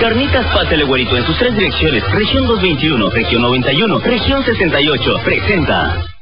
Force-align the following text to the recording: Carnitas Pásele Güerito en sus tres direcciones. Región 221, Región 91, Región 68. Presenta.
Carnitas 0.00 0.46
Pásele 0.54 0.84
Güerito 0.84 1.16
en 1.16 1.24
sus 1.26 1.36
tres 1.38 1.54
direcciones. 1.56 2.02
Región 2.12 2.46
221, 2.46 3.10
Región 3.10 3.42
91, 3.42 3.98
Región 4.00 4.44
68. 4.44 5.20
Presenta. 5.24 6.15